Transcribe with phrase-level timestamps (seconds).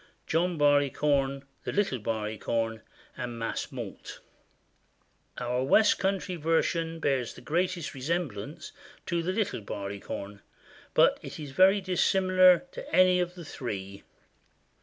[0.25, 2.81] John Barleycorn, The Little Barleycorn,
[3.15, 4.19] and Mas Mault.
[5.37, 8.71] Our west country version bears the greatest resemblance
[9.05, 10.41] to The Little Barleycorn,
[10.95, 14.01] but it is very dissimilar to any of the three.